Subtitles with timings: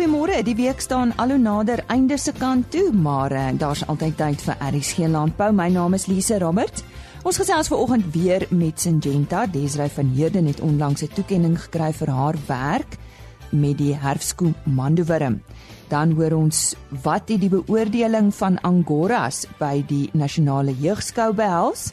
[0.00, 0.38] Goeiemôre.
[0.40, 4.40] Die week staan al hoe nader einde se kant toe, maar uh, daar's altyd tyd
[4.46, 5.50] vir RSG Landbou.
[5.52, 6.80] My naam is Lise Roberts.
[7.20, 9.42] Ons gesels vanoggend weer met Syngenta.
[9.44, 12.96] Desrey van Heerden het onlangs 'n toekenning gekry vir haar werk
[13.52, 15.42] met die herfskoe mandowurm.
[15.88, 21.92] Dan hoor ons wat het die beoordeling van Angoras by die nasionale jeugskou behels.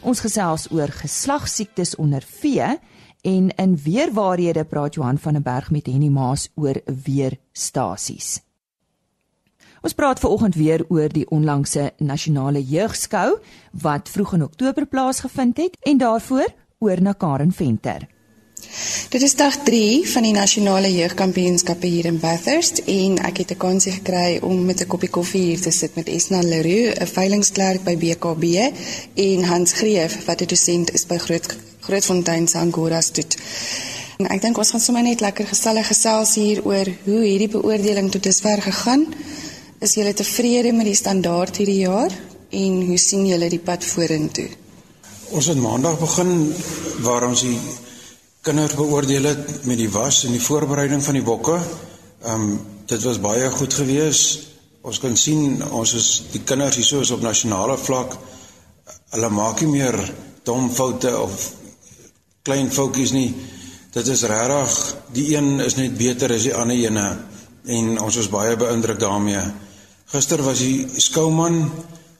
[0.00, 2.78] Ons gesels oor geslagsiektes onder vee
[3.20, 8.40] en in weerwaarhede praat Johan van der Berg met Henny Maas oor weerstasies.
[9.80, 13.38] Ons praat veraloggend weer oor die onlangse nasionale jeugskou
[13.72, 16.46] wat vroeg in Oktober plaasgevind het en daarvoor
[16.78, 18.08] oor na Karen Venter.
[19.08, 23.56] Dit is dag 3 van die nasionale jeugkampioenskappe hier in Bathurst en ek het 'n
[23.56, 27.84] kans gekry om met 'n koppie koffie hier te sit met Esna Leroux, 'n veilingsklerk
[27.84, 28.44] by BKB
[29.14, 31.46] en Hans Greef wat 'n dosent is by Groot
[31.88, 33.38] Grootfontein se Angora Stoet.
[34.20, 38.10] En ek dink ons gaan sommer net lekker gesellig gesels hier oor hoe hierdie beoordeling
[38.12, 39.06] tot dusver gegaan.
[39.80, 42.12] Is julle tevrede met die standaard hierdie jaar
[42.52, 44.50] en hoe sien julle die pad vorentoe?
[45.32, 46.34] Ons het maandag begin
[47.06, 47.56] waar ons die
[48.44, 51.56] kinders beoordeel het met die was en die voorbereiding van die bokke.
[51.56, 52.58] Ehm um,
[52.88, 54.48] dit was baie goed geweest.
[54.84, 58.16] Ons kan sien ons is die kinders hierso is op nasionale vlak.
[59.16, 59.96] Hulle maak nie meer
[60.44, 61.48] dom foute of
[62.48, 63.30] klein foutjies nie.
[63.92, 64.78] Dit is regtig
[65.16, 67.06] die een is net beter as die ander ene
[67.68, 69.44] en ons is baie beïndruk daarmee.
[70.08, 71.66] Gister was die skouman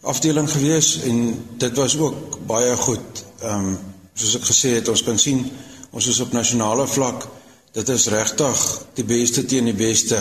[0.08, 3.24] afdeling gewees en dit was ook baie goed.
[3.42, 3.78] Ehm um,
[4.18, 5.44] soos ek gesê het, ons kan sien
[5.90, 7.24] Ons is op nasionale vlak.
[7.72, 8.62] Dit is regtig
[8.98, 10.18] die beste teen die beste.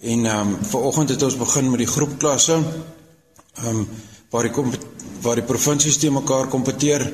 [0.00, 2.56] En ehm um, vanoggend het ons begin met die groepklasse.
[2.56, 3.88] Ehm um,
[4.30, 4.64] waar die
[5.22, 7.04] waar die provinsies te mekaar kompeteer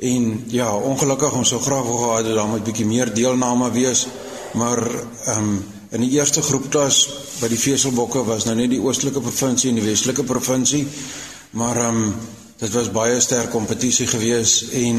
[0.00, 4.06] en ja, ongelukkig ons sou graag wou gehad het daar moet bietjie meer deelname wees,
[4.52, 7.00] maar ehm um, in die eerste groepklas
[7.40, 10.86] by die Veselbokke was nou net die oostelike provinsie en die westelike provinsie,
[11.50, 12.14] maar ehm um,
[12.60, 14.98] dit was baie sterk kompetisie geweest en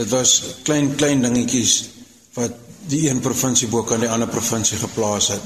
[0.00, 1.74] Dit was klein klein dingetjies
[2.36, 2.54] wat
[2.88, 5.42] die een provinsie bo kan die ander provinsie geplaas het.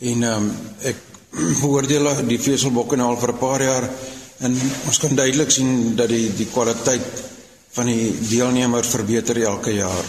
[0.00, 1.02] En ehm um, ek
[1.62, 3.88] beoordeel die veselbokke nou al vir 'n paar jaar
[4.46, 7.04] en ons kan duidelik sien dat die die kwaliteit
[7.74, 10.06] van die deelnemers verbeter elke jaar.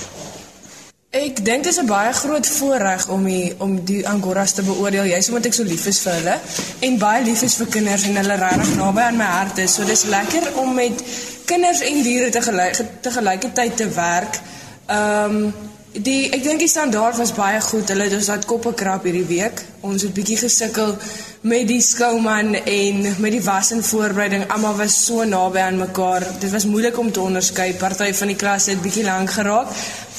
[1.15, 5.05] Ek dink dit is 'n baie groot voorreg om die, om die Angoras te beoordeel.
[5.05, 6.39] Jy's omdat ek so lief is vir hulle
[6.79, 9.73] en baie lief is vir kinders en hulle regtig naby aan my hart is.
[9.73, 11.03] So dis lekker om met
[11.45, 14.41] kinders en diere te gelyk te gelykertyd te werk.
[14.87, 15.53] Ehm um,
[15.95, 17.87] die ek dink die standaard was baie goed.
[17.89, 19.63] Hulle het ons dat koppe krap hierdie week.
[19.79, 20.97] Ons het bietjie gesukkel
[21.45, 24.47] met die skouman en met die was en voorbereiding.
[24.49, 26.23] Almal was so naby aan mekaar.
[26.39, 27.73] Dit was moeilik om te onderskei.
[27.77, 29.69] Party van die klas het bietjie lank geraak.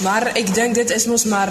[0.07, 1.51] Maar ek dink dit is mos maar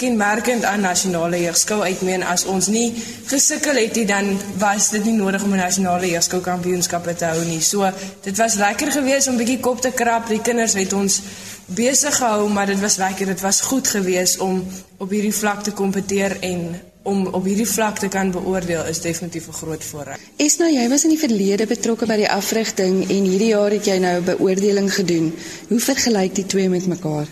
[0.00, 2.94] kenmerkend aan nasionale jeugskou uitmeen as ons nie
[3.28, 7.44] gesukkel het nie dan was dit nie nodig om 'n nasionale jeugskou kampioenskap te hou
[7.44, 7.60] nie.
[7.60, 7.92] So
[8.22, 10.28] dit was lekker geweest om bietjie kop te krap.
[10.28, 11.20] Die kinders het ons
[11.66, 13.26] besig gehou, maar dit was lekker.
[13.26, 14.64] Dit was goed geweest om
[14.96, 19.48] op hierdie vlak te kompeteer en om op hierdie vlak te kan beoordeel is definitief
[19.48, 20.18] 'n groot voorreg.
[20.36, 23.98] Esna, jy was in die verlede betrokke by die afrigting en hierdie jaar het jy
[23.98, 25.34] nou beoordeling gedoen.
[25.68, 27.26] Hoe vergelyk die twee met mekaar?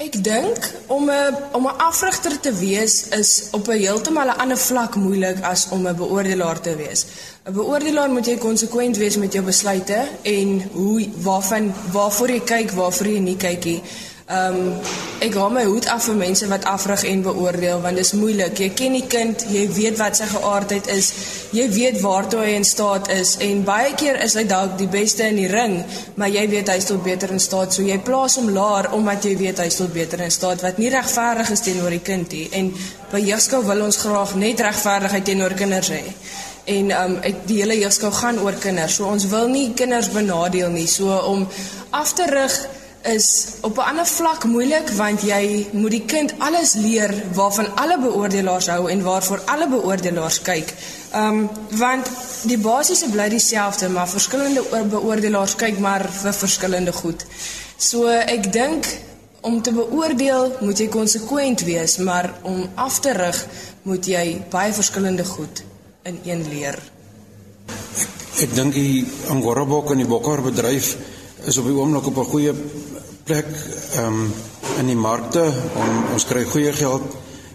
[0.00, 4.58] Ek dink om 'n om 'n afrigter te wees is op 'n heeltemal 'n ander
[4.58, 7.06] vlak moeilik as om 'n beoordelaar te wees.
[7.44, 12.70] 'n Beoordelaar moet jy konsekwent wees met jou besluite en hoe waarvan waarvoor jy kyk,
[12.70, 13.82] waarvoor jy nie kyk nie.
[14.30, 14.74] Ehm um,
[15.20, 18.60] ek hou my hoed af vir mense wat afrig en beoordeel want dit is moeilik.
[18.62, 21.08] Jy ken die kind, jy weet wat sy geaardheid is,
[21.56, 25.26] jy weet waartoe hy in staat is en baie keer is hy dalk die beste
[25.26, 25.76] in die ring,
[26.14, 27.74] maar jy weet hy is tot beter in staat.
[27.74, 30.78] So jy plaas hom laer omdat jy weet hy is tot beter in staat wat
[30.78, 32.46] nie regverdig is teenoor die kind nie.
[32.54, 32.70] En
[33.10, 36.04] by jeugskou wil ons graag net regverdigheid teenoor kinders hê.
[36.70, 39.00] En um, ek die hele jeugskou gaan oor kinders.
[39.00, 40.86] So ons wil nie kinders benadeel nie.
[40.86, 41.48] So om
[41.90, 42.62] af te rig
[43.02, 47.98] is op 'n ander vlak moeilik want jy moet die kind alles leer waarvan alle
[47.98, 50.74] beoordelaars hou en waarvoor alle beoordelaars kyk.
[51.12, 52.10] Ehm um, want
[52.42, 57.26] die basiese bly dieselfde, maar verskillende beoordelaars kyk maar vir verskillende goed.
[57.76, 58.86] So ek dink
[59.40, 63.46] om te beoordeel moet jy konsekwent wees, maar om af te rig
[63.82, 65.62] moet jy baie verskillende goed
[66.02, 66.78] in een leer.
[67.96, 68.08] Ek,
[68.40, 70.96] ek dink die Angorabok en die Bokkar bedryf
[71.48, 72.52] is op die oomblik op 'n goeie
[73.24, 73.48] plek
[73.96, 74.32] ehm um,
[74.78, 75.42] in die markte.
[75.76, 77.04] On, ons kry goeie geld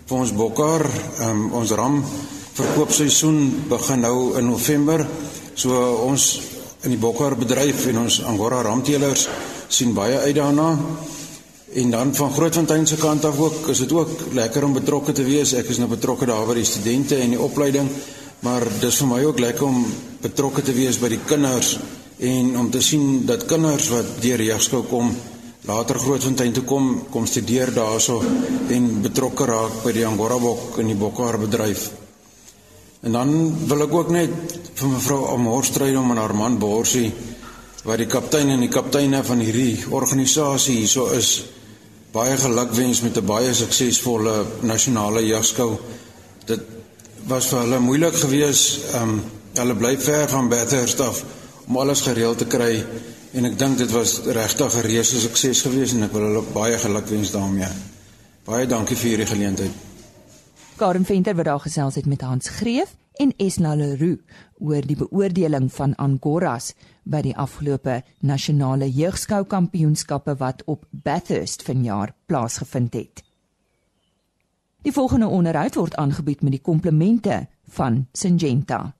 [0.05, 0.85] vir ons bokkar.
[0.85, 2.01] Ehm um, ons ram
[2.55, 5.05] verkoopseisoen begin nou in November.
[5.55, 5.75] So
[6.05, 6.39] ons
[6.85, 9.27] in die bokkar bedryf en ons Angora ramteelers
[9.67, 10.69] sien baie uit daarna.
[11.75, 15.23] En dan van Grootfontein se kant af ook, is dit ook lekker om betrokke te
[15.23, 15.53] wees.
[15.53, 17.89] Ek is nou betrokke daar by die studente en die opleiding,
[18.45, 19.81] maar dis vir my ook lekker om
[20.21, 21.75] betrokke te wees by die kinders
[22.19, 25.11] en om te sien dat kinders wat deur jeugskou kom
[25.65, 28.19] later Grootfontein toe kom kom studeer daarso
[28.69, 31.89] en betrokke raak by die Angora bok in die bokhaar bedryf.
[33.05, 33.31] En dan
[33.69, 34.31] wil ek ook net
[34.75, 37.11] vir mevrou Amorstryd om en haar man Borsie
[37.85, 41.43] wat die kaptein en die kapteine van hierdie organisasie hierso is
[42.13, 45.77] baie gelukwens met 'n baie suksesvolle nasionale jagskou.
[46.45, 46.61] Dit
[47.27, 48.93] was vir hulle moeilik geweest.
[48.93, 49.23] Ehm um,
[49.55, 51.23] hulle bly ver van Bathurst af
[51.67, 52.85] om alles gereël te kry
[53.35, 56.77] en ek dink dit was regtig 'n reuse sukses geweest en ek wil hulle baie
[56.77, 57.67] gelukwens daarmee.
[58.45, 59.71] Baie dankie vir hierdie geleentheid.
[60.77, 64.19] Karen Venter wat daar gesels het met Hans Greef en Esna Leroux
[64.59, 66.73] oor die beoordeling van Angoras
[67.03, 73.23] by die afgelope nasionale jeugskou kampioenskappe wat op Bathurst vanjaar plaasgevind het.
[74.81, 78.93] Die volgende onderhoud word aangebied met die komplemente van Syngenta.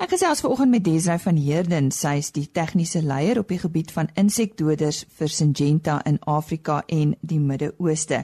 [0.00, 3.90] Ek gesels vanoggend met Desrey van Heerden, sy is die tegniese leier op die gebied
[3.92, 8.22] van insekdoders vir Syngenta in Afrika en die Midde-Ooste.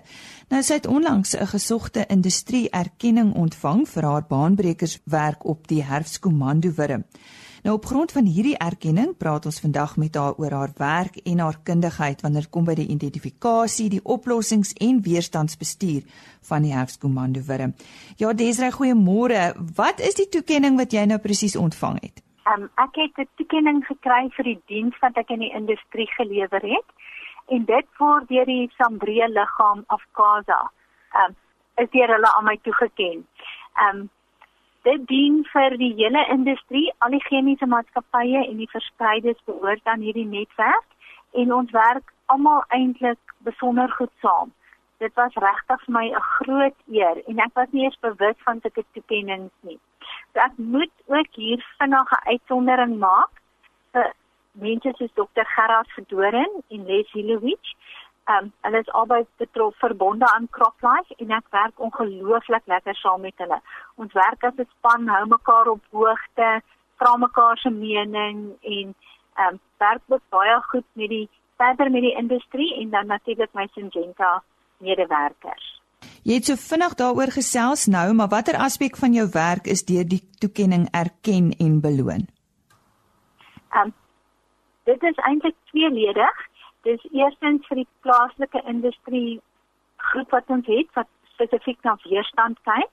[0.49, 6.73] Nou sy het onlangs 'n gesogte industrie erkenning ontvang vir haar baanbrekerswerk op die herfskomando
[6.73, 7.05] wurm.
[7.67, 11.41] Nou op grond van hierdie erkenning praat ons vandag met haar oor haar werk en
[11.43, 16.05] haar kundigheid wanneer dit kom by die identifikasie, die oplossings en weerstandsbestuur
[16.47, 17.73] van die Herfskomando wurm.
[18.23, 19.41] Ja, Desrey, goeiemôre.
[19.75, 22.23] Wat is die toekenning wat jy nou presies ontvang het?
[22.47, 26.63] Um, ek het 'n toekenning gekry vir die diens wat ek in die industrie gelewer
[26.63, 26.89] het
[27.49, 30.71] en dit word deur die Sambree liggaam of Kaza.
[31.19, 31.35] Um,
[31.83, 33.27] is deur hulle aan my toegeken.
[33.91, 34.11] Um
[34.87, 40.05] dit dien vir die hele industrie, al die chemiese maatskappye en die verspreides behoort aan
[40.07, 40.87] hierdie netwerk
[41.43, 44.53] en ons werk almal eintlik besonder goed saam.
[45.03, 48.61] Dit was regtig vir my 'n groot eer en ek was nie eens bewus van
[48.61, 49.79] sulke toekennings nie.
[50.33, 53.43] So ek moet ook hier vinnig 'n uitsondering maak
[53.93, 54.13] vir
[54.53, 55.45] mense soos Dr.
[55.45, 57.75] Gerard Verdoren en Les Hilowich
[58.27, 63.21] Ehm um, hulle is albei betrof verbonde aan CropLife en ek werk ongelooflik lekker saam
[63.21, 63.59] met hulle.
[64.03, 66.49] Ons werk as 'n span, hou mekaar op hoogte,
[66.99, 68.95] vra mekaar se mening en
[69.35, 73.53] ehm um, werk ook baie goed met die verder met die industrie en dan natuurlik
[73.53, 74.43] my Syngenta
[74.79, 75.83] medewerkers.
[76.23, 80.05] Jy het so vinnig daaroor gesels nou, maar watter aspek van jou werk is deur
[80.05, 82.27] die toekenning erken en beloon?
[83.71, 83.95] Ehm um,
[84.85, 86.37] dit is eintlik tweeledig.
[86.87, 89.41] Dis eerstens vir die plaaslike industrie
[90.11, 92.93] groep wat ons het wat spesifiek na weerstand kyk.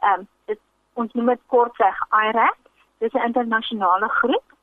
[0.00, 0.60] Ehm um, dit
[1.02, 2.56] ons noem dit kortweg IRAC.
[3.04, 4.56] Dis 'n internasionale groep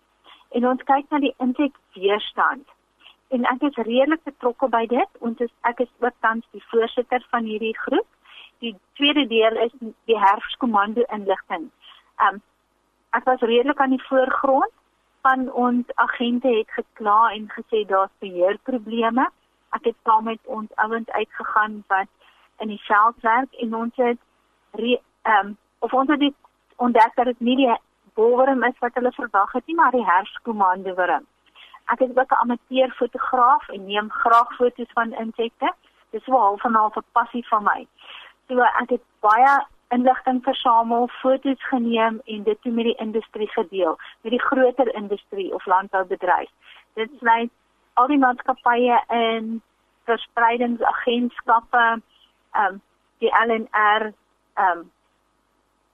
[0.58, 2.66] en ons kyk na die insekweerstand.
[3.30, 5.10] En ek is redelik betrokke by dit.
[5.20, 8.10] Ons is ek is ook tans die voorsitter van hierdie groep.
[8.60, 9.74] Die tweede deel is
[10.06, 11.70] die herfskomando inligting.
[12.18, 12.42] Ehm um,
[13.12, 14.74] ek was redelik aan die voorgrond
[15.24, 19.30] van ons agente het gekla en gesê daar's beheerprobleme.
[19.78, 22.10] Ek het saam met ons ouens uitgegaan wat
[22.64, 24.20] in die veld werk en ons het
[24.74, 26.36] ehm um, of ons het dit
[26.76, 27.76] ontdek dat dit nie die
[28.14, 31.26] bolwerm is wat hulle verwag het nie, maar die herskomando wurm.
[31.94, 35.74] Ek is ook 'n amateur fotograaf en neem graag foto's van insekte.
[36.10, 37.88] Dis wel half en half 'n passie van my.
[38.48, 43.98] So ek het baie inligting versamel, foto's geneem en dit toe met die industrie gedeel,
[44.22, 46.50] met die groter industrie of landboubedryf.
[46.94, 47.52] Dit sluit
[47.94, 49.62] al die maatskappye in
[50.10, 51.86] verspreidingsagentskappe,
[52.52, 52.82] ehm um,
[53.24, 54.12] die LNR
[54.54, 54.92] ehm um,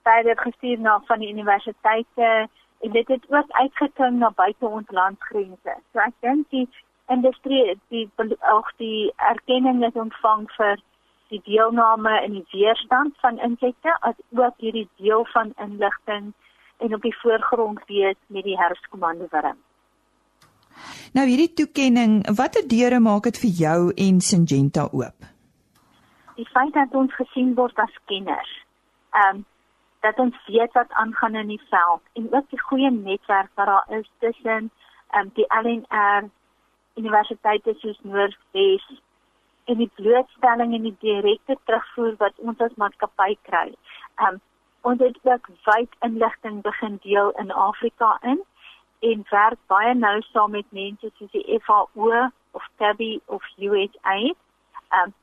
[0.03, 2.47] baie gestuur na van die universiteite
[2.79, 5.75] en dit het ook uitgekom na buite ons landsgrense.
[5.91, 6.67] So ek dink die
[7.07, 8.09] industrie die
[8.53, 10.81] ook die erkenning is ontvang vir
[11.29, 16.31] die deelname in die weerstand van insekte as ook hierdie deel van inligting
[16.77, 19.57] en op die voorgrond wees met die herfskomando wurm.
[21.13, 25.29] Nou hierdie toekenning, watter deure maak dit vir jou en Syngenta oop?
[26.39, 28.51] Die feit dat ons gesien word as kenners.
[29.13, 29.45] Ehm um,
[29.99, 33.97] dat ons weet wat aangaan in die veld en ook die goeie netwerk wat daar
[33.99, 34.71] is tussen
[35.09, 36.29] ehm um, die LNR
[36.95, 38.85] universiteite soos Noordwes
[39.69, 43.67] en die blootstelling en die direkte terugvoer wat ons as maatskappy kry.
[44.27, 44.39] Um
[44.89, 48.41] ons het ook wyd inligting begin deel in Afrika in
[49.09, 52.11] en werk baie nou saam met mense soos die FAO
[52.57, 54.37] of TABI of USAID.
[55.01, 55.13] Um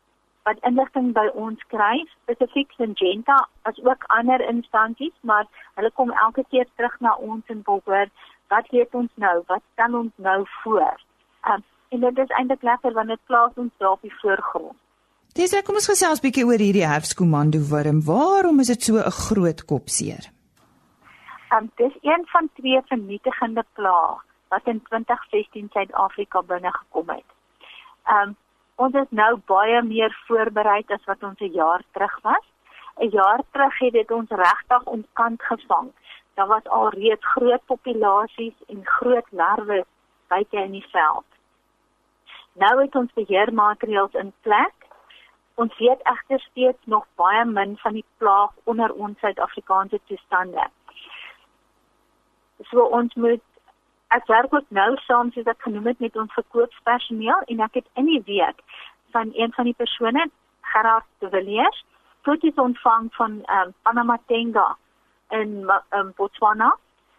[0.46, 6.44] wat inligting by ons kry, spesifiek Syngenta as ook ander instansies, maar hulle kom elke
[6.50, 8.12] keer terug na ons en wil hoor
[8.54, 11.02] wat weet ons nou, wat stel ons nou voor.
[11.50, 14.76] Um en dit is eintlik lekker want dit plaas ons daar op die voorgrond.
[15.36, 17.98] Dis ek kom ons gesels bietjie oor hierdie herfskomando wurm.
[18.06, 20.24] Waarom is dit so 'n groot kopseer?
[21.52, 27.28] Um, dit is een van twee vernietigende plaag wat in 2016 Suid-Afrika binne gekom het.
[28.16, 28.36] Um
[28.76, 32.46] ons is nou baie meer voorberei as wat ons 'n jaar terug was.
[32.98, 35.88] 'n Jaar terug het dit ons regtig ontkant gevang.
[36.34, 39.84] Daar was al reeds groot populasies en groot larwe
[40.28, 41.35] buite in die veld.
[42.56, 44.74] Nou het ons beheermaatreëls in plek.
[45.54, 50.68] Ons weet egter steeds nog baie min van die plaag onder ons Suid-Afrikaanse toestande.
[52.70, 53.44] So ons moet
[54.14, 57.88] ek werk ook nou saam soos ek genoem het met ons verkoopspersoneel en ek het
[58.00, 58.62] in die week
[59.16, 60.28] van een van die persone
[60.72, 61.84] Gerard de Villiers
[62.24, 64.76] foto's ontvang van um, Panama Tenga
[65.34, 66.70] in um, Botswana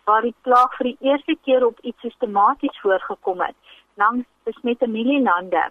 [0.07, 3.66] waar die plaag vir die eerste keer op iets sistematies voorgekom het
[3.97, 5.63] langs besmette mielielande.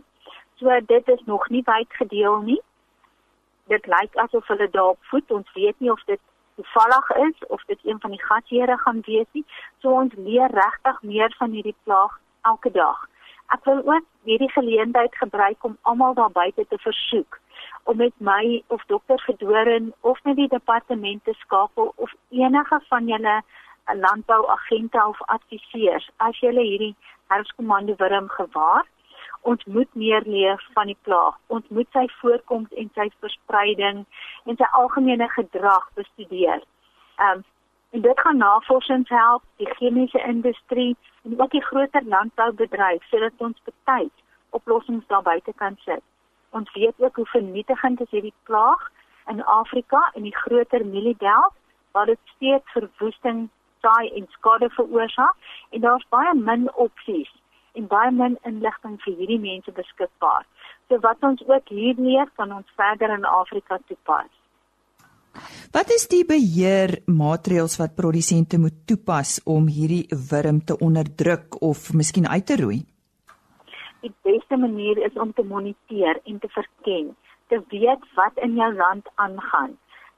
[0.59, 2.61] So dit is nog nie wyd gedeel nie.
[3.73, 5.30] Dit lyk asof hulle daarop voet.
[5.30, 6.21] Ons weet nie of dit
[6.56, 9.45] toevallig is of dit een van die gasheere gaan wees nie.
[9.78, 13.09] So ons leer regtig meer van hierdie plaag elke dag.
[13.54, 17.40] Ek wil ook hierdie geleentheid gebruik om almal daar buite te versoek
[17.87, 23.06] om met my of dokter Gedoren of met die departement te skakel of enige van
[23.06, 23.42] julle
[23.95, 26.97] landbouagente of adviseurs as julle hierdie
[27.28, 28.85] herfskomando wurm gewaar
[29.47, 31.35] ons moet meer leer van die plaag.
[31.47, 34.02] Ons moet sy voorkoms en sy verspreiding
[34.45, 36.64] en sy algemene gedrag bestudeer.
[37.18, 37.45] Ehm um,
[37.95, 43.62] en dit gaan navorsing help, die chemiese industrie en ook die groter landboubedryf sodat ons
[43.68, 44.25] betyds
[44.59, 46.02] oplossings daar buite kan sit.
[46.50, 48.83] Ons weet ook hoe vernietigend is hierdie plaag
[49.33, 51.54] in Afrika en die groter mieliebelt
[51.92, 53.49] waar dit steeds verwoesting,
[53.87, 57.31] saai en skade veroorsaak en daar's baie min opsies
[57.78, 60.43] en baie min inligting vir hierdie mense beskikbaar.
[60.88, 64.33] So wat ons ook hier leer kan ons verder in Afrika toepas.
[65.75, 72.28] Wat is die beheermaatreëls wat produsente moet toepas om hierdie wurm te onderdruk of miskien
[72.28, 72.78] uit te roei?
[74.05, 77.12] Die beste manier is om te moniteer en te verken,
[77.52, 79.76] te weet wat in jou land aangaan.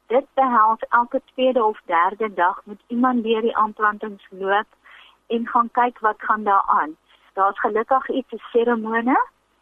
[0.08, 4.66] Dit behels elke tweede of derde dag moet iemand deur die aanplantings loop
[5.26, 6.96] en gaan kyk wat gaan daar aan.
[7.32, 9.16] Daar's gelukkig iets 'n seremone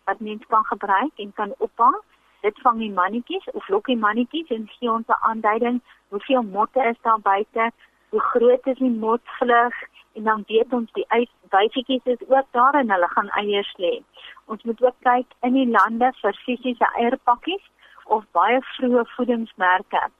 [0.04, 1.96] wat mens kan gebruik en kan ophang.
[2.40, 6.82] Dit vang die mannetjies of lok die mannetjies en gee ons 'n aanduiding hoeveel motte
[6.84, 7.70] is daar buite,
[8.08, 9.74] hoe groot is die motvlug
[10.12, 11.06] en dan weet ons die
[11.50, 14.02] wyfietjies is ook daar en hulle gaan eiers lê.
[14.44, 17.70] Ons moet ook kyk in die lande vir fisiese eierpakkies
[18.04, 20.10] of baie vroeë voedingsmerke.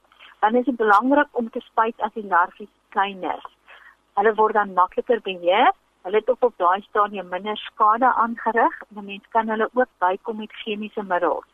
[0.46, 3.46] Dan is dit belangrik om te spuit as die larwes klein is.
[4.14, 5.72] Hulle word dan makliker beheer
[6.06, 9.88] Hulle het ook op daai stadium minder skade aangerig en 'n mens kan hulle ook
[9.98, 11.46] bykom met chemiese middels.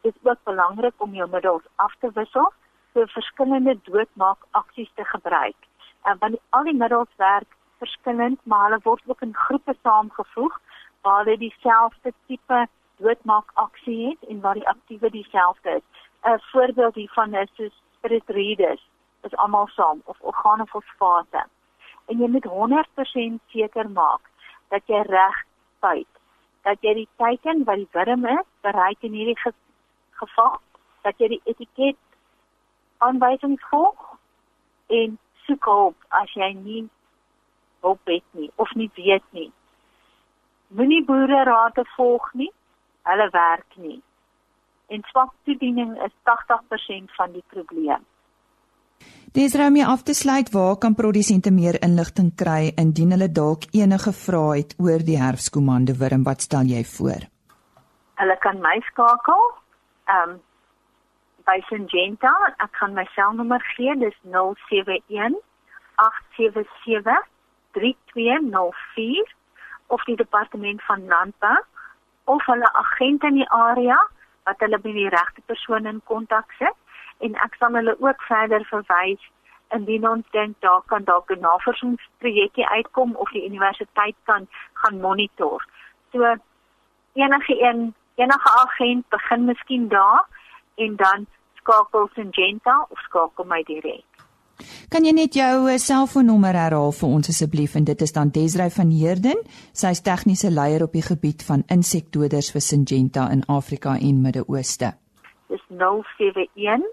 [0.00, 2.52] Dit is ook belangrik om jou middels af te wissel
[2.92, 5.56] vir verskillende doodmaak aksies te gebruik.
[6.02, 10.60] En want al die middels werk verskillend, maar hulle word ook in groepe saamgevoeg
[11.02, 12.66] waar hulle dieselfde tipe
[12.96, 15.82] doodmaak aksie het en waar die aktiewe dieselfde is.
[16.22, 18.82] 'n Voorbeeld hiervan is soos Spiritridis,
[19.24, 21.44] is almal saam of organofosfate
[22.08, 24.30] en jy moet 100% seker maak
[24.72, 25.40] dat jy reg
[25.76, 26.12] spuit.
[26.64, 29.52] Dat jy die teken wat die wurm is, bereik in hierdie ge
[30.20, 30.58] geval,
[31.06, 31.98] dat jy die etiket
[33.04, 34.16] aanwysings volg
[34.98, 36.82] en soek hulp as jy nie
[37.84, 39.50] hulp het nie of nie weet nie.
[40.68, 42.50] Moenie boere raad volg nie.
[43.08, 44.00] Hulle werk nie.
[44.88, 48.04] En swak toediening is 80% van die probleem.
[49.32, 53.68] Dis raam om af te sluit, waar kan produsente meer inligting kry indien hulle dalk
[53.76, 56.24] enige vrae het oor die herfskomande wurm?
[56.24, 57.26] Wat stel jy voor?
[58.20, 59.42] Hulle kan my skakel.
[60.08, 60.38] Ehm um,
[61.48, 65.38] by Syngenta, ek kan my selnommer gee, dis 071
[65.96, 67.28] 877
[67.72, 69.34] 3204
[69.86, 71.56] of die departement van landbou
[72.24, 73.96] of hulle agent in die area
[74.48, 78.64] wat hulle by die regte persoon in kontak sit en ek sal hulle ook verder
[78.70, 79.24] verwys
[79.76, 84.48] indien ons dink daar kan dalk 'n navorsingsprojekkie uitkom of die universiteit kan
[84.82, 85.64] gaan monitor.
[86.12, 86.36] So
[87.14, 90.24] enige een enige agent begin miskien daar
[90.74, 94.17] en dan skakel Syngenta of skakel my direk.
[94.88, 98.70] Kan jy net jou eh, selfoonnommer herhaal vir ons asseblief en dit is dan Desrey
[98.74, 103.96] van Heerden, sy is tegniese leier op die gebied van insektedoders vir Syngenta in Afrika
[103.98, 104.92] en Midde-Ooste.
[105.48, 106.88] Dis 071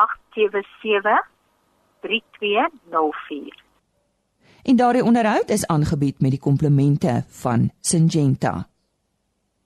[0.00, 1.28] 877
[2.00, 3.64] 3204.
[4.62, 8.68] En daardie onderhoud is aangebied met die komplemente van Syngenta.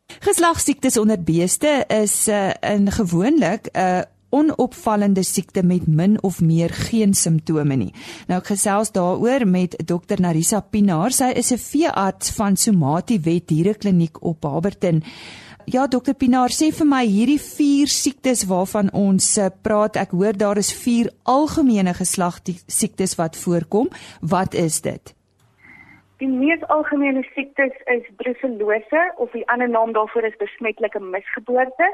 [0.06, 4.00] Geslagsiektes onder beeste is 'n uh, gewoonlik 'n uh,
[4.34, 7.92] onopvallende siekte met min of meer geen simptome nie.
[8.28, 11.12] Nou ek gesels daaroor met Dr Narisa Pinaar.
[11.12, 15.02] Sy is 'n veearts van Somati Wet Dierekliniek op Barberton.
[15.66, 20.36] Ja, Dr Pinaar, sê vir my hierdie vier siektes waarvan ons eh, praat, ek hoor
[20.36, 23.88] daar is vier algemene geslagsiektes wat voorkom.
[24.20, 25.14] Wat is dit?
[26.20, 31.88] Die mees algemene siektes is brucellose of die ander naam daarvoor is besmetlike misgeboorte,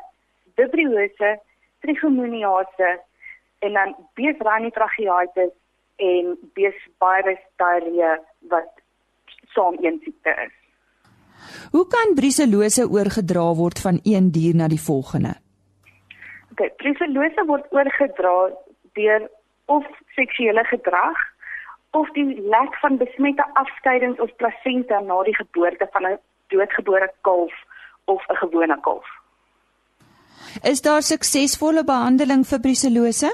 [0.58, 1.30] vibriose,
[1.80, 3.00] trichomoniase
[3.58, 5.52] en dan beesranitrachitis
[5.96, 8.12] en beesvirus diarree
[8.52, 8.70] wat
[9.54, 10.56] saam een siekte is.
[11.70, 15.34] Hoe kan brucellose oorgedra word van een dier na die volgende?
[16.52, 18.50] OK, brucellose word oorgedra
[18.98, 19.28] deur
[19.64, 21.18] of seksuele gedrag
[21.90, 26.18] of die lek van besmette afskeidings of plasenta na die geboorte van 'n
[26.48, 27.54] doodgebore kalf
[28.04, 29.19] of 'n gewone kalf.
[30.62, 33.30] Is daar suksesvolle behandeling vir brucellose?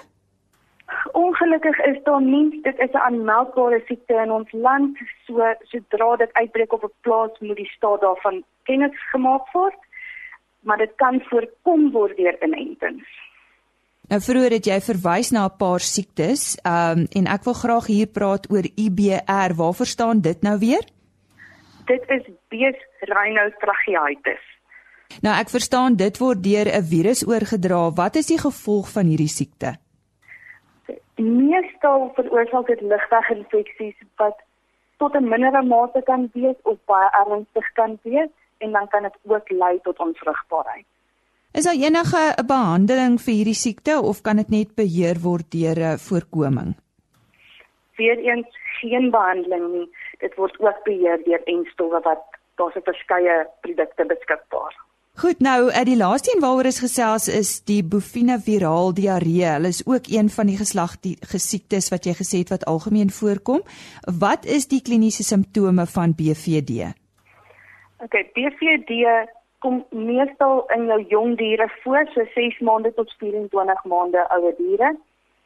[1.13, 4.99] Ongelukkig is daar nie, dit is 'n aanmeldbare siekte in ons land.
[5.27, 9.81] So sodra dit uitbreek op 'n plaas, moet die staat daarvan kennis gemaak word.
[10.61, 13.09] Maar dit kan voorkom word deur inentings.
[14.09, 17.87] Nou vroeër het jy verwys na 'n paar siektes, ehm um, en ek wil graag
[17.87, 19.55] hier praat oor IBR.
[19.57, 20.85] Waar verstaan dit nou weer?
[21.87, 24.56] Dit is bees rhinotracheaitis.
[25.23, 27.91] Nou ek verstaan dit word deur 'n virus oorgedra.
[27.91, 29.77] Wat is die gevolg van hierdie siekte?
[31.17, 34.37] Meestal veroorsaak dit ligweginfeksies wat
[34.99, 39.17] tot 'n mindere mate kan wees of baie ernstig kan wees en dan kan dit
[39.23, 40.87] ook lei tot onvrugbaarheid.
[41.53, 45.79] Is daar enige 'n behandeling vir hierdie siekte of kan dit net beheer word deur
[45.79, 46.75] 'n voorkoming?
[47.97, 48.47] Weereens
[48.81, 49.89] geen behandeling nie.
[50.19, 52.23] Dit word ook beheer deur enstowwe wat
[52.57, 54.86] daar's 'n verskeie produkte beskikbaar.
[55.17, 59.47] Goed, nou, uh, die laaste een waaroor ons gesels is die bovine viraal diarree.
[59.49, 63.63] Hulle is ook een van die geslagsiektes wat jy gesê het wat algemeen voorkom.
[64.21, 66.91] Wat is die kliniese simptome van BVD?
[68.05, 68.93] OK, BVD
[69.65, 74.93] kom meestal in jou jong diere voor, so 6 maande tot 24 maande ouer diere.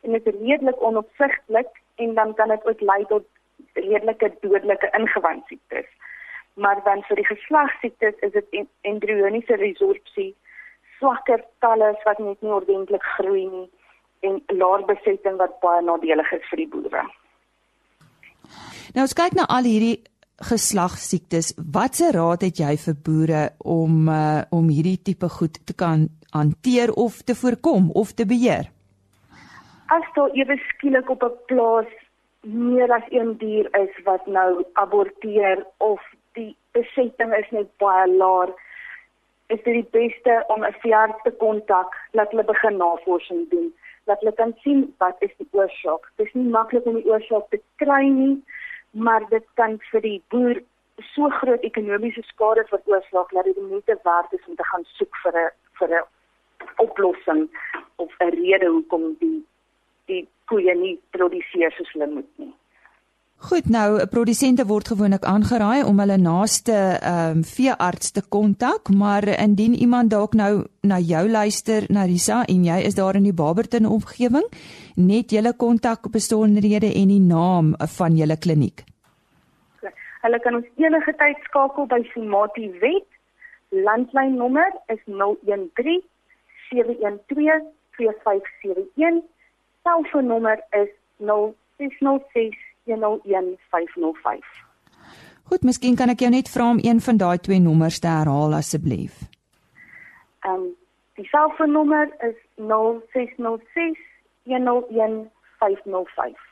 [0.02, 1.70] En dit is redelik onopsigtelik
[2.02, 3.22] en dan kan dit ook lei tot
[3.78, 5.86] redelike dodelike ingewandsiektes
[6.54, 10.34] maar dan vir die geslagsiektes is dit embrioniese resorpsie,
[10.98, 13.68] swakker talle wat net nie ordentlik groei nie
[14.20, 17.04] en laer besetting wat baie nadelig is vir die boere.
[18.94, 20.02] Nou ons kyk na al hierdie
[20.50, 21.54] geslagsiektes.
[21.72, 26.92] Watse raad het jy vir boere om uh, om hierdie tipe goed te kan hanteer
[26.92, 28.70] of te voorkom of te beheer?
[29.90, 31.90] As daar ewe skielik op 'n plaas
[32.42, 36.00] meer as een dier is wat nou aborteer of
[36.34, 38.50] die besetting is net baie laag.
[39.48, 41.94] Is dit die beste om 'n veearts te kontak?
[42.12, 43.74] Laat hulle begin navorsing doen.
[44.06, 46.12] Laat hulle kan sien wat is die oorsaak.
[46.16, 48.42] Dit is nie maklik om die oorsaak te kry nie
[48.90, 50.62] maar dit kan vir die boer
[51.14, 55.16] so groot ekonomiese skade veroorsaak dat dit die moeite werd is om te gaan soek
[55.22, 56.04] vir 'n vir 'n
[56.76, 57.48] oplossing
[57.96, 59.46] of 'n rede hoekom die
[60.06, 62.54] die koeie nie produseer soos hulle moet nie
[63.40, 69.24] Goed, nou produsente word gewoonlik aangeraai om hulle naaste ehm um, veearts te kontak, maar
[69.32, 73.88] indien iemand dalk nou na jou luister, Narisa, en jy is daar in die Barberton
[73.88, 74.44] omgewing,
[74.96, 78.84] net julle kontak besonderhede en die naam van julle kliniek.
[80.20, 83.08] Hulle kan ons enige tyd skakel by Sumati Wet.
[83.72, 86.02] Landlynnommer is 013
[86.68, 89.24] 712 4571.
[89.88, 90.92] Selfoonnommer is
[91.24, 94.44] 0606 011505.
[95.50, 98.54] Goed, miskien kan ek jou net vra om een van daai twee nommers te herhaal
[98.54, 99.14] asseblief.
[100.40, 100.78] Ehm um,
[101.20, 104.00] die selfoonnommer is 0606
[104.44, 106.48] 101505.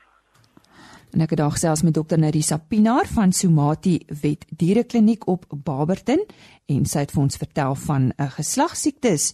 [1.09, 6.21] En ek het daar gesels met dokter Nerisa Pinaar van Somati Wet Dierekliniek op Barberton
[6.69, 9.33] en sy het vir ons vertel van 'n geslagsiektes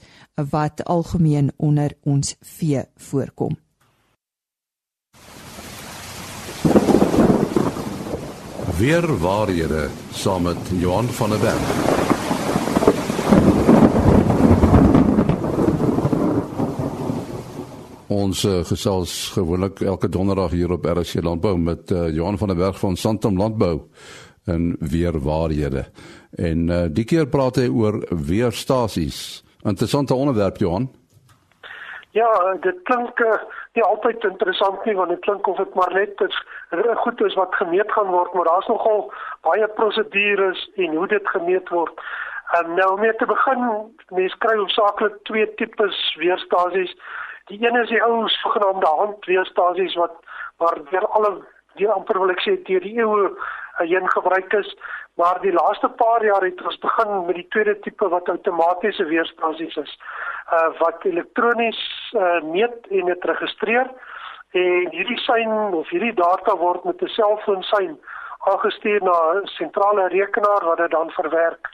[0.51, 3.64] wat algemeen onder ons vee voorkom.
[8.79, 11.67] Weer waarhede saam met Johan van der Berg.
[18.07, 22.57] Ons uh, gesels gewoonlik elke donderdag hier op RC Landbou met uh, Johan van der
[22.57, 23.81] Berg van Santam Landbou
[24.45, 25.85] en weer waarhede.
[26.35, 29.43] En uh, die keer praat hy oor weerstasies.
[29.63, 30.91] Interessante onderwerp Johan.
[32.11, 33.39] Ja, dit klink uh,
[33.75, 36.37] nie altyd interessant nie want dit klink of dit maar net is
[36.95, 41.69] goed is wat gemeet gaan word, maar daar's nogal baie prosedures en hoe dit gemeet
[41.69, 41.99] word.
[42.59, 43.61] Um, nou om mee te begin,
[44.09, 46.95] mense kry hoofsaaklik twee tipes weerstasies.
[47.45, 50.13] Die een is die ou sogenaamde handweerstasies wat
[50.57, 51.31] waar deur alle
[51.75, 53.37] die amper wil ek sê deur die eeue uh,
[53.79, 54.69] heen gebruik is,
[55.19, 59.75] maar die laaste paar jaar het ons begin met die tweede tipe wat outomatiese weerstasies
[59.83, 59.97] is.
[60.53, 61.81] Uh wat elektronies
[62.13, 63.89] uh, meet en dit registreer
[64.55, 67.99] en hierdie sein of hierdie data word met 'n selfoon sein
[68.39, 71.69] aangestuur na 'n sentrale rekenaar wat dit dan verwerk.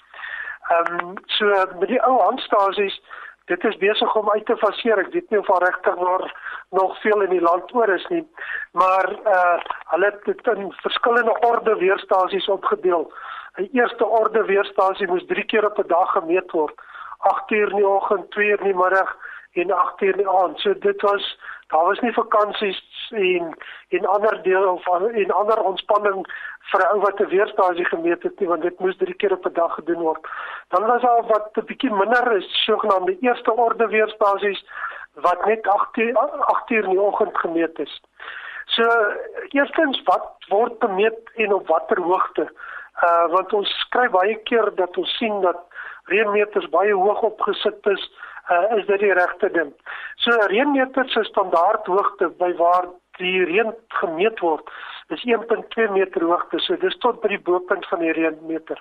[0.70, 1.46] Ehm um, so
[1.80, 3.02] met die ou handstasies
[3.46, 5.00] dit is besig om uit te faseer.
[5.00, 5.96] Ek weet nie of daar regtig
[6.70, 8.28] nog veel in die land oor is nie,
[8.72, 9.58] maar uh
[9.91, 13.12] hulle het dit in verskillende orde weerstasies opgedeel.
[13.58, 16.76] 'n Eerste orde weerstasie moes 3 keer op 'n dag gemeet word.
[17.17, 19.15] 8 uur in die oggend, 2 uur in die middag
[19.54, 20.60] en 8 uur in die aand.
[20.60, 21.39] So dit was
[21.71, 22.79] daar was nie vakansies
[23.10, 23.57] en
[23.89, 26.25] en ander dele of en ander ontspanning
[26.71, 29.45] vir 'n ou wat 'n weerstasie gemeet het nie want dit moes drie keer op
[29.45, 30.27] 'n dag gedoen word.
[30.69, 34.65] Dan was daar wat 'n bietjie minder is sogenaamde eerste orde weerstasies
[35.13, 38.01] wat net 8 uur 8 uur in die oggend gemeet is.
[38.65, 38.84] So
[39.49, 42.51] eerstens wat word gemeet en op watter hoogte?
[43.03, 45.57] Uh want ons skryf baie keer dat ons sien dat
[46.03, 48.12] reënmeters baie hoog opgesit is
[48.49, 49.73] uh, is dit die regte ding.
[50.15, 52.88] So reënmeter se standaard hoogte by waar
[53.19, 54.69] die reën gemeet word
[55.10, 56.60] is 1.2 meter hoogte.
[56.60, 58.80] So dis tot by die bopunt van die reënmeter.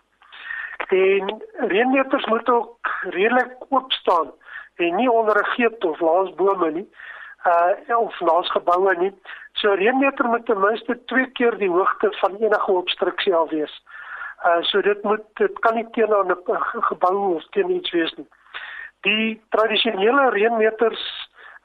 [0.89, 1.33] En
[1.69, 4.33] reënmeters moet ook redelik oop staan
[4.81, 6.89] en nie onder 'n geet of langs bome nie.
[7.47, 9.13] Uh of langs geboue nie.
[9.53, 13.83] So reënmeter moet ten minste 2 keer die hoogte van enige obstruksie al wees.
[14.45, 18.29] Uh so dit moet dit kan nie teenoor 'n gebou of teen iets wees nie.
[19.07, 21.03] Die tradisionele reënmeters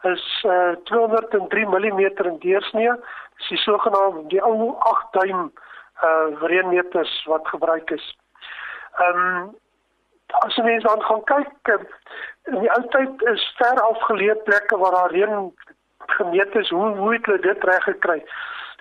[0.08, 2.93] is uh, 203 mm in deursnee.
[3.38, 5.52] Dis die sogenaamde die ou 8 duim
[6.04, 8.06] uh reënmeters wat gebruik is.
[9.04, 9.54] Ehm um,
[10.48, 11.84] as jy dan gaan kyk uh,
[12.52, 15.52] in die ou tyd is ver afgeleë plekke waar daar reën
[16.17, 18.19] gemeet is, hoe hoe het hulle dit reg gekry?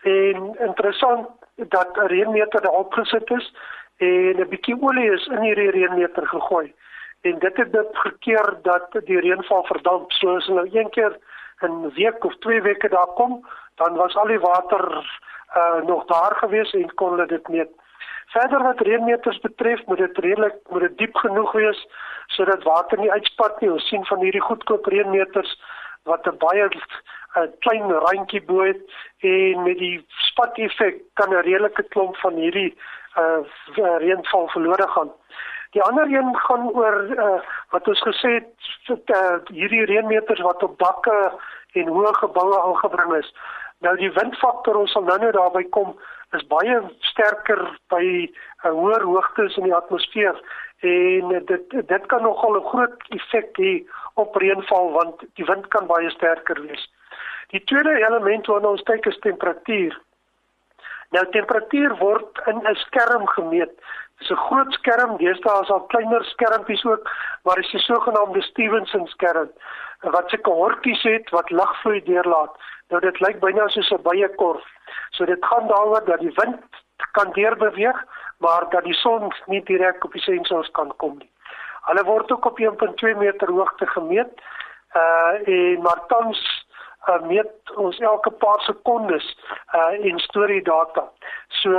[0.03, 1.29] En interessant
[1.75, 3.53] dat 'n reënmeter daar opgesit is
[3.99, 6.75] en 'n bietjie olie is in hierdie reënmeter gegooi
[7.25, 10.13] en dit het dit gekeer dat die reënval verdamp.
[10.13, 11.17] So as hulle een keer
[11.63, 14.85] 'n week of twee weke daar kom, dan was al die water
[15.57, 17.71] uh nog daar gewees en kon hulle dit meet.
[18.27, 21.87] Verder wat reënmeters betref, moet dit redelik moet dit diep genoeg wees
[22.27, 23.73] sodat water nie uitspat nie.
[23.73, 25.61] Ons sien van hierdie goedkoop reënmeters
[26.03, 26.81] wat 'n baie 'n
[27.39, 28.83] uh, klein randjie bo het
[29.19, 32.77] en met die spat effek kan 'n redelike klomp van hierdie
[33.17, 33.41] uh
[33.99, 35.13] reënval verlore gaan.
[35.75, 37.41] Die ander een gaan oor uh,
[37.75, 41.17] wat ons gesê het uh, hierdie reënmeters wat op dakke
[41.75, 43.31] en hoë geboue aangebring is.
[43.83, 45.97] Nou die windfaktor ons sal nou-nou daarby kom
[46.39, 46.77] is baie
[47.11, 50.39] sterker by uh, hoër hoogtes in die atmosfeer
[50.85, 53.75] en dit dit kan nogal 'n groot effek hê
[54.15, 56.87] op reënval want die wind kan baie sterker wees.
[57.51, 59.99] Die tweede element waarna ons kyk is temperatuur.
[61.11, 63.75] Nou temperatuur word in 'n skerm gemeet.
[64.19, 67.11] Dis 'n groot skerm, deesdae is daar kleiner skermpies ook,
[67.43, 69.51] maar dis die sogenaamde Stevenson skerm
[70.01, 72.57] wat sulke hortjies het wat ligvloei deurlaat.
[72.89, 74.65] Nou dit lyk byna soos 'n byekorf.
[75.11, 76.61] So dit gaan daaroor dat die wind
[77.13, 78.05] kan deurbeweeg,
[78.39, 81.31] maar dat die son nie direk op die sensors kan kom nie.
[81.85, 84.43] Hulle word ook op 1.2 meter hoogte gemeet.
[84.95, 86.67] Uh en maar tans
[87.09, 89.27] uh, meet ons elke paar sekondes
[89.75, 91.05] uh en storie data.
[91.49, 91.71] So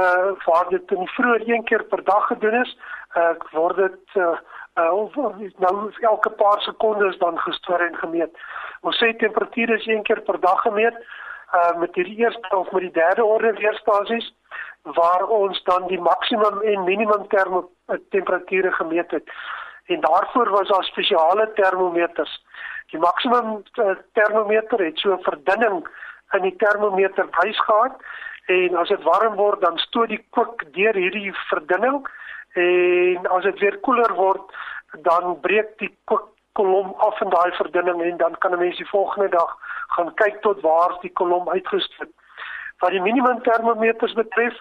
[0.45, 2.77] waar dit in vroeër een keer per dag gedoen is,
[3.17, 4.37] uh word dit uh
[4.75, 5.15] uh
[5.57, 8.31] nou elke paar sekondes dan gestoor en gemeet.
[8.81, 10.97] Ons sê temperatuur is een keer per dag gemeet
[11.53, 14.33] uh met die eerste of met die derde orde weerstasies
[14.81, 17.69] waar ons dan die maksimum en minimum termo
[18.09, 19.31] temperature gemeet het.
[19.85, 22.44] En daarvoor was daar spesiale termometers.
[22.91, 25.87] Die maksimum uh, termometer het so 'n verdunning
[26.33, 27.95] in die termometer wys gehad
[28.45, 32.05] en as dit warm word dan stoot die kook deur hierdie verdunning
[32.53, 34.41] en as dit weer koeler word
[35.01, 38.89] dan breek die kook kolom af in daai verdunning en dan kan 'n mens die
[38.89, 39.57] volgende dag
[39.95, 42.13] gaan kyk tot waar die kolom uitgestoot.
[42.79, 44.55] Wat die minimum termometers betref,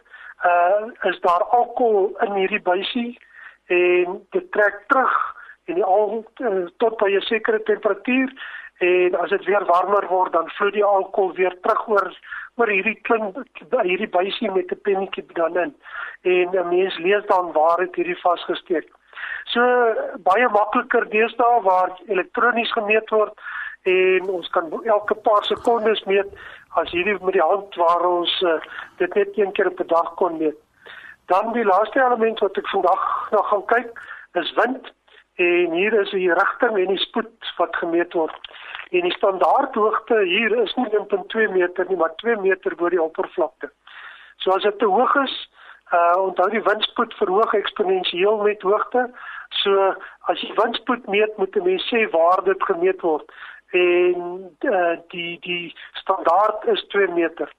[0.44, 3.18] uh is daar alkohol in hierdie buisie
[3.66, 5.34] en dit trek terug
[5.64, 8.33] en die al uh, tot by 'n sekere temperatuur
[8.79, 12.09] en as dit weer warmer word dan vloei die alkohol weer terug oor
[12.55, 13.37] oor hierdie klink
[13.83, 15.74] hierdie buisie met 'n pennetjie dan in
[16.22, 18.88] en 'n mens lees dan waar dit hierdie vasgesteek.
[19.44, 19.61] So
[20.18, 23.33] baie makliker deesdae waar elektronies gemeet word
[23.83, 26.29] en ons kan elke paar sekondes meet
[26.74, 28.61] as hierdie met die hand waar ons uh,
[28.96, 30.57] dit net een keer op 'n dag kon meet.
[31.27, 34.00] Dan die laaste element wat ek vandag nog gaan kyk
[34.33, 34.92] is wind
[35.35, 38.53] en hier is die rigting en die spoed wat gemeet word.
[38.90, 43.70] En die standaardhoogte hier is nie 1.2 meter nie, maar 2 meter bo die oppervlakte.
[44.37, 45.35] So as dit te hoog is,
[45.94, 49.09] uh onthou die windspoed verhoog eksponensieel met hoogte.
[49.62, 49.90] So
[50.31, 53.27] as jy windspoed meet, moet jy sê waar dit gemeet word.
[53.75, 57.51] En uh, die die standaard is 2 meter.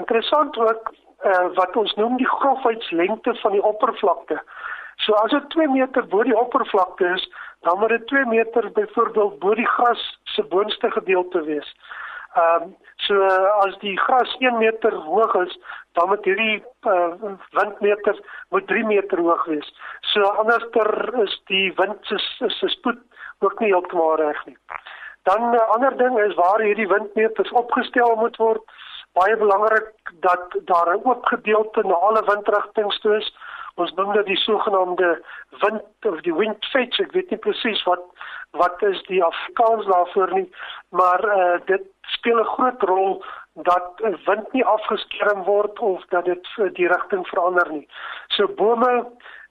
[0.00, 0.92] Interessant ook
[1.24, 4.40] uh, wat ons noem die grofheidslengte van die oppervlakte.
[5.04, 7.24] So as dit 2 meter bo die oppervlakte is,
[7.60, 11.74] dan moet dit 2 meter byvoorbeeld bo die gras se boonste gedeelte wees.
[12.34, 13.24] Ehm um, so
[13.66, 15.58] as die gras 1 meter hoog is,
[15.92, 19.72] dan moet hierdie uh, windmeter moet 3 meter hoog wees.
[20.00, 20.90] So anderster
[21.22, 23.00] is die wind se se spoed
[23.40, 24.56] ook nie heeltemal reg nie.
[25.22, 28.62] Dan 'n uh, ander ding is waar hierdie windmeters opgestel moet word.
[29.12, 33.34] Baie belangrik dat daar 'n oop gedeelte na alle windrigtings toe is
[33.74, 35.22] ons noem dit die sogenaamde
[35.62, 38.02] wind of die wind fetch ek weet nie presies wat
[38.58, 40.48] wat is die Afrikaans daarvoor nie
[40.90, 43.22] maar uh, dit speel 'n groot rol
[43.54, 47.88] dat wind nie afgeskerm word of dat dit die rigting verander nie.
[48.28, 48.92] So bome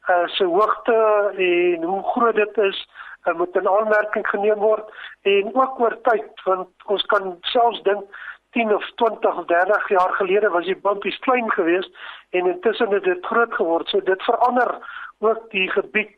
[0.09, 0.97] uh, se hoogte
[1.35, 2.87] en hoe groot dit is
[3.25, 4.89] uh, moet in aanmerking geneem word
[5.21, 8.03] en ook oor tyd want ons kan selfs dink
[8.51, 11.91] 10 of 20 of 30 jaar gelede was die bumpies klein geweest
[12.29, 13.87] en intussen het dit groot geword.
[13.87, 14.77] So dit verander
[15.19, 16.15] ook die gebied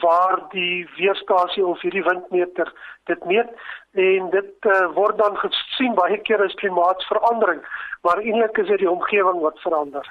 [0.00, 2.72] waar die weerstasie of hierdie windmeter
[3.04, 3.48] dit meet
[3.92, 7.60] en dit uh, word dan gesien baie keer as klimaatsverandering,
[8.06, 10.06] maar eintlik is dit die omgewing wat verander.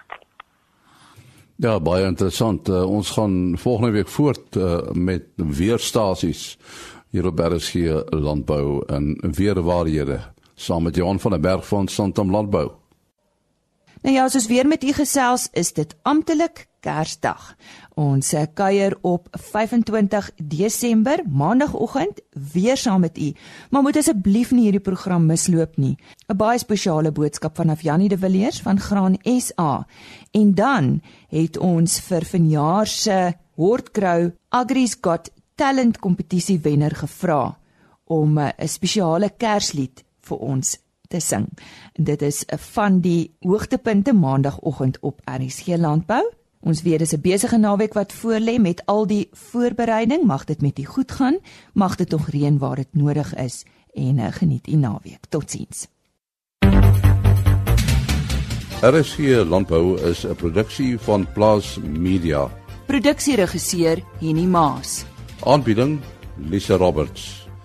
[1.61, 2.69] Ja, baie interessant.
[2.69, 6.57] Uh, ons gaan volgende week voort uh, met weerstasies
[7.11, 10.19] hier op RSG landbou en weerwaarhede
[10.61, 12.71] saam met Johan van der Berg van Santam Landbou.
[14.01, 17.55] Nou ja, soos weer met u gesels, is dit amptelik Kersdag.
[17.93, 22.21] Ons kuier op 25 Desember, maandagooggend,
[22.53, 23.33] weer saam met u.
[23.69, 25.97] Maar moet asseblief nie hierdie program misloop nie.
[26.27, 29.85] 'n Baie spesiale boodskap vanaf Janie de Villiers van Graan SA.
[30.31, 37.57] En dan het ons vir vanjaar se Hortgrow Agri's Got Talent kompetisie wenner gevra
[38.05, 40.77] om 'n spesiale Kerslied vir ons
[41.11, 41.47] te sing.
[41.93, 46.23] En dit is van die hoogtepunte maandagooggend op RSG Landbou.
[46.61, 50.23] Ons weet dis 'n besige naweek wat voorlê met al die voorbereiding.
[50.23, 51.37] Mag dit met u goed gaan.
[51.73, 55.25] Mag dit tog reën waar dit nodig is en uh, geniet u naweek.
[55.29, 55.87] Totsiens.
[58.81, 62.49] RSG Landbou is 'n produksie van Plaas Media.
[62.85, 65.05] Produksieregisseur Henny Maas.
[65.43, 65.99] Aanbieding
[66.37, 67.40] Lisa Roberts